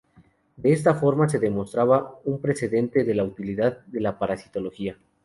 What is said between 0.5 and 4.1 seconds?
De esta forma se demostraba un precedente de la utilidad de